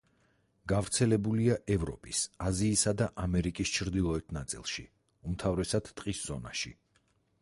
გავრცელებულია 0.71 1.57
ევროპის, 1.75 2.21
აზიისა 2.47 2.93
და 3.01 3.09
ამერიკის 3.25 3.75
ჩრდილოეთ 3.75 4.35
ნაწილში, 4.39 4.87
უმთავრესად 5.33 5.93
ტყის 6.01 6.25
ზონაში. 6.31 6.75